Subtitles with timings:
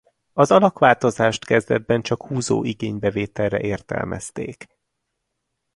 [0.33, 4.67] Az alakváltozást kezdetben csak húzó igénybevételre értelmezték.